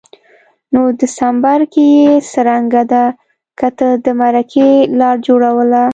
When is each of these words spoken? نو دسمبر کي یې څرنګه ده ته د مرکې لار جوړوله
نو 0.73 0.81
دسمبر 1.01 1.59
کي 1.73 1.85
یې 1.99 2.09
څرنګه 2.31 2.81
ده 2.91 3.03
ته 3.77 3.87
د 4.05 4.07
مرکې 4.21 4.67
لار 4.99 5.15
جوړوله 5.27 5.83